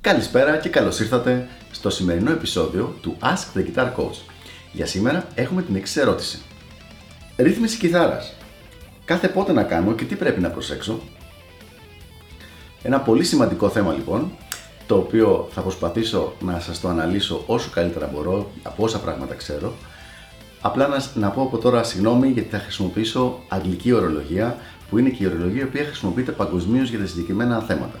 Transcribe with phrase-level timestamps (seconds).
[0.00, 4.16] Καλησπέρα και καλώς ήρθατε στο σημερινό επεισόδιο του Ask the Guitar Coach.
[4.72, 6.38] Για σήμερα έχουμε την εξής ερώτηση.
[7.36, 8.34] Ρύθμιση κιθάρας.
[9.04, 11.00] Κάθε πότε να κάνω και τι πρέπει να προσέξω;
[12.82, 14.32] Ένα πολύ σημαντικό θέμα λοιπόν,
[14.86, 19.72] το οποίο θα προσπαθήσω να σας το αναλύσω όσο καλύτερα μπορώ, από όσα πράγματα ξέρω.
[20.60, 24.56] Απλά να, να πω από τώρα συγγνώμη γιατί θα χρησιμοποιήσω αγγλική ορολογία,
[24.90, 27.98] που είναι και η ορολογία η οποία χρησιμοποιείται παγκοσμίως για τα συγκεκριμένα θέματα.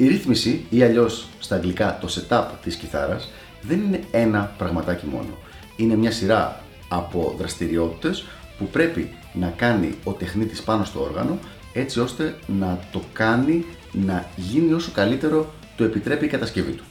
[0.00, 3.30] Η ρύθμιση ή αλλιώς στα αγγλικά το setup της κιθάρας
[3.62, 5.38] δεν είναι ένα πραγματάκι μόνο.
[5.76, 8.24] Είναι μια σειρά από δραστηριότητες
[8.58, 11.38] που πρέπει να κάνει ο τεχνίτης πάνω στο όργανο
[11.72, 16.84] έτσι ώστε να το κάνει να γίνει όσο καλύτερο το επιτρέπει η κατασκευή του.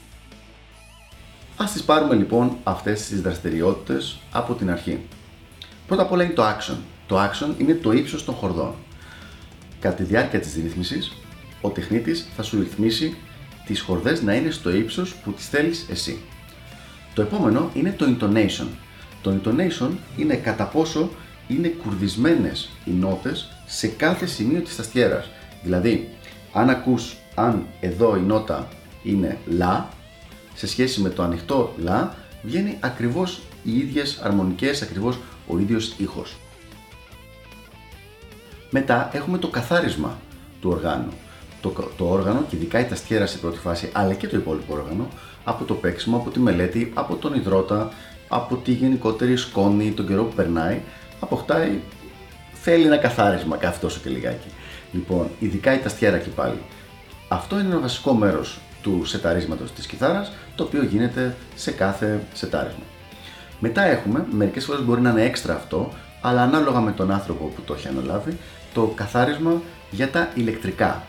[1.57, 4.99] Ας τις πάρουμε λοιπόν αυτές τις δραστηριότητες από την αρχή.
[5.87, 6.77] Πρώτα απ' όλα είναι το action.
[7.07, 8.73] Το action είναι το ύψος των χορδών.
[9.79, 11.11] Κατά τη διάρκεια της ρύθμισης,
[11.61, 13.17] ο τεχνίτης θα σου ρυθμίσει
[13.65, 16.19] τις χορδές να είναι στο ύψος που τις θέλεις εσύ.
[17.13, 18.67] Το επόμενο είναι το intonation.
[19.21, 21.09] Το intonation είναι κατά πόσο
[21.47, 25.29] είναι κουρδισμένες οι νότες σε κάθε σημείο της αστιέρας.
[25.63, 26.09] Δηλαδή,
[26.53, 28.67] αν ακούς αν εδώ η νότα
[29.03, 29.89] είναι λα,
[30.53, 36.37] σε σχέση με το ανοιχτό λα, βγαίνει ακριβώς οι ίδιες αρμονικές, ακριβώς ο ίδιος ήχος.
[38.69, 40.19] Μετά έχουμε το καθάρισμα
[40.61, 41.13] του οργάνου
[41.61, 45.07] το, το όργανο και ειδικά η ταστιέρα σε πρώτη φάση, αλλά και το υπόλοιπο όργανο,
[45.43, 47.91] από το παίξιμο, από τη μελέτη, από τον υδρότα,
[48.27, 50.81] από τη γενικότερη σκόνη, τον καιρό που περνάει,
[51.19, 51.79] αποκτάει,
[52.53, 54.47] θέλει ένα καθάρισμα κάθε τόσο και λιγάκι.
[54.91, 56.61] Λοιπόν, ειδικά η ταστιέρα και πάλι.
[57.27, 62.83] Αυτό είναι ένα βασικό μέρος του σεταρίσματος της κιθάρας, το οποίο γίνεται σε κάθε σετάρισμα.
[63.59, 67.61] Μετά έχουμε, μερικές φορές μπορεί να είναι έξτρα αυτό, αλλά ανάλογα με τον άνθρωπο που
[67.61, 68.37] το έχει αναλάβει,
[68.73, 69.61] το καθάρισμα
[69.91, 71.03] για τα ηλεκτρικά.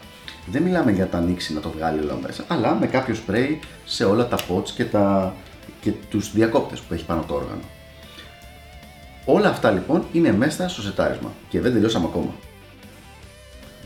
[0.50, 4.04] Δεν μιλάμε για τα ανοίξει να το βγάλει όλα μέσα, αλλά με κάποιο σπρέι σε
[4.04, 5.34] όλα τα pots και, τα,
[5.80, 7.60] και τους διακόπτες που έχει πάνω το όργανο.
[9.24, 12.34] Όλα αυτά λοιπόν είναι μέσα στο σετάρισμα και δεν τελειώσαμε ακόμα.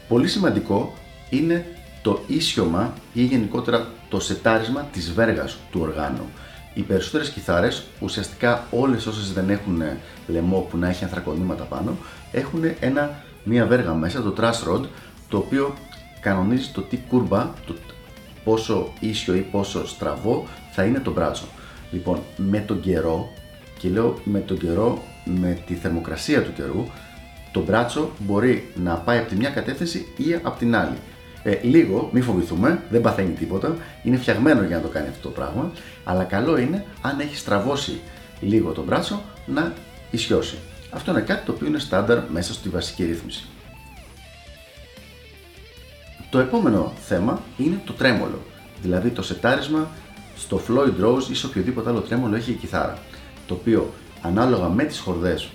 [0.08, 0.92] Πολύ σημαντικό
[1.30, 1.66] είναι
[2.02, 6.28] το ίσιωμα ή γενικότερα το σετάρισμα της βέργας του οργάνου.
[6.74, 9.82] Οι περισσότερες κιθάρες, ουσιαστικά όλες όσες δεν έχουν
[10.26, 11.96] λαιμό που να έχει ανθρακονήματα πάνω,
[12.32, 14.84] έχουν ένα, μία βέργα μέσα, το truss rod,
[15.28, 15.74] το οποίο
[16.24, 17.74] κανονίζει το τι κούρμπα, το
[18.44, 21.44] πόσο ίσιο ή πόσο στραβό θα είναι το μπράτσο.
[21.90, 23.32] Λοιπόν, με τον καιρό,
[23.78, 26.86] και λέω με τον καιρό, με τη θερμοκρασία του καιρού,
[27.52, 30.96] το μπράτσο μπορεί να πάει από τη μια κατεύθυνση ή από την άλλη.
[31.42, 35.34] Ε, λίγο, μη φοβηθούμε, δεν παθαίνει τίποτα, είναι φτιαγμένο για να το κάνει αυτό το
[35.34, 35.72] πράγμα,
[36.04, 38.00] αλλά καλό είναι αν έχει στραβώσει
[38.40, 39.72] λίγο το μπράτσο να
[40.10, 40.58] ισιώσει.
[40.90, 43.46] Αυτό είναι κάτι το οποίο είναι στάνταρ μέσα στη βασική ρύθμιση.
[46.34, 48.38] Το επόμενο θέμα είναι το τρέμολο,
[48.82, 49.88] δηλαδή το σετάρισμα
[50.36, 52.98] στο Floyd Rose ή σε οποιοδήποτε άλλο τρέμολο έχει η κιθάρα,
[53.46, 55.48] το οποίο ανάλογα με τις χορδές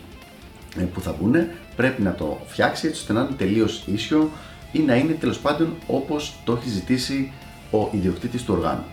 [0.78, 1.36] ε, που θα μπουν
[1.76, 4.30] πρέπει να το φτιάξει έτσι ώστε να είναι τελείως ίσιο
[4.72, 7.32] ή να είναι τέλος πάντων όπως το έχει ζητήσει
[7.72, 8.84] ο ιδιοκτήτης του οργάνου.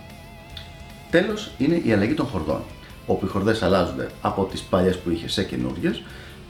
[1.09, 2.61] Τέλος είναι η αλλαγή των χορδών,
[3.05, 6.01] όπου οι χορδές αλλάζονται από τις παλιές που είχε σε καινούργιες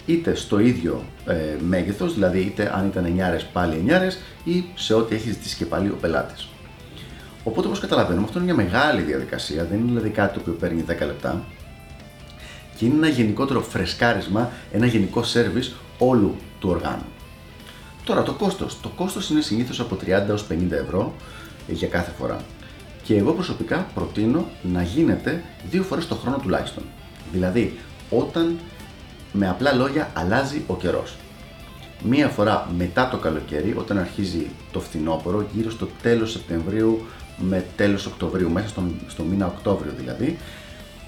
[0.08, 1.36] είτε στο ίδιο ε,
[1.68, 3.06] μέγεθος, δηλαδή είτε αν ήταν
[3.40, 3.92] 9 πάλι 9
[4.44, 6.48] ή σε ό,τι έχει ζητήσει και πάλι ο πελάτης.
[7.44, 10.88] Οπότε όπως καταλαβαίνουμε αυτό είναι μια μεγάλη διαδικασία, δεν είναι δηλαδή κάτι που παίρνει 10
[10.88, 11.44] λεπτά
[12.78, 17.06] και είναι ένα γενικότερο φρεσκάρισμα, ένα γενικό σερβις όλου του οργάνου.
[18.04, 18.80] Τώρα το κόστος.
[18.82, 21.14] Το κόστος είναι συνήθως από 30 έως 50 ευρώ
[21.68, 22.38] για κάθε φορά.
[23.04, 26.84] Και εγώ προσωπικά προτείνω να γίνεται δύο φορές το χρόνο τουλάχιστον.
[27.32, 27.78] Δηλαδή,
[28.10, 28.58] όταν
[29.32, 31.16] με απλά λόγια αλλάζει ο καιρός.
[32.04, 37.06] Μία φορά μετά το καλοκαίρι, όταν αρχίζει το φθινόπωρο, γύρω στο τέλος Σεπτεμβρίου
[37.38, 40.38] με τέλος Οκτωβρίου, μέσα στον, στο μήνα Οκτώβριο δηλαδή,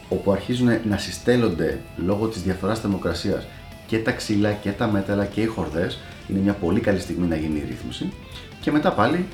[0.09, 3.47] όπου αρχίζουν να συστέλλονται λόγω της διαφοράς θερμοκρασίας
[3.87, 7.35] και τα ξύλα και τα μέταλλα και οι χορδές, είναι μια πολύ καλή στιγμή να
[7.35, 8.13] γίνει η ρύθμιση.
[8.61, 9.25] Και μετά πάλι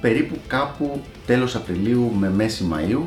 [0.00, 3.02] περίπου κάπου τέλος Απριλίου με μέση Μαΐου,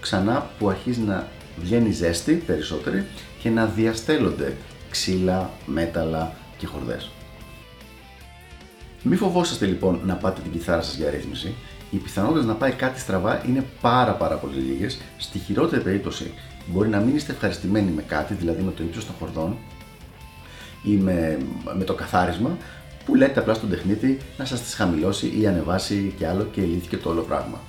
[0.00, 1.26] ξανά που αρχίζει να
[1.62, 3.04] βγαίνει ζέστη περισσότερη
[3.42, 4.56] και να διαστέλλονται
[4.90, 7.10] ξύλα, μέταλλα και χορδές.
[9.02, 11.54] Μη φοβόσαστε λοιπόν να πάτε την κιθάρα σας για ρύθμιση.
[11.90, 15.00] Οι πιθανότητες να πάει κάτι στραβά είναι πάρα πάρα πολύ λίγες.
[15.16, 16.32] Στη χειρότερη περίπτωση
[16.66, 19.56] μπορεί να μην είστε ευχαριστημένοι με κάτι, δηλαδή με το ύψος των χορδών
[20.82, 21.38] ή με,
[21.76, 22.56] με το καθάρισμα,
[23.04, 26.96] που λέτε απλά στον τεχνίτη να σας τις χαμηλώσει ή ανεβάσει και άλλο και λύθηκε
[26.96, 27.60] το όλο πράγμα.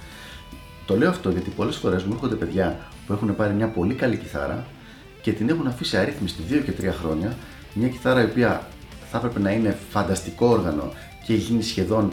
[0.89, 4.17] Το λέω αυτό γιατί πολλές φορές μου έρχονται παιδιά που έχουν πάρει μια πολύ καλή
[4.17, 4.65] κιθάρα
[5.21, 7.35] και την έχουν αφήσει αρρύθμιστη 2 και 3 χρόνια.
[7.73, 8.67] Μια κιθάρα η οποία
[9.11, 10.93] θα έπρεπε να είναι φανταστικό όργανο
[11.25, 12.11] και έχει γίνει σχεδόν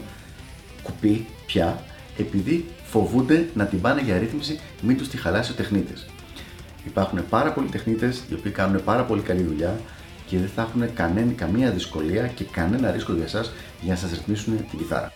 [0.82, 1.82] κουπί πια,
[2.19, 6.06] επειδή φοβούνται να την πάνε για ρύθμιση, μην τους τη χαλάσει ο τεχνίτης.
[6.87, 9.81] Υπάρχουν πάρα πολλοί τεχνίτες οι οποίοι κάνουν πάρα πολύ καλή δουλειά
[10.26, 14.11] και δεν θα έχουν κανένα, καμία δυσκολία και κανένα ρίσκο για εσάς για να σας
[14.11, 15.12] ρυθμίσουν την κιθάρα.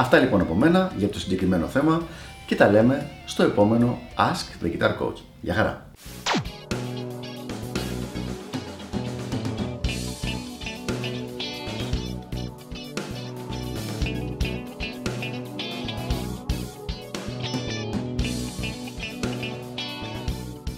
[0.00, 2.02] Αυτά λοιπόν από μένα για το συγκεκριμένο θέμα
[2.46, 5.16] και τα λέμε στο επόμενο Ask the Guitar Coach.
[5.40, 5.87] Γεια χαρά!